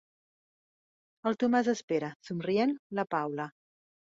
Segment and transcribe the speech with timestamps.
[1.31, 3.47] El Tomàs espera, somrient, la Paula.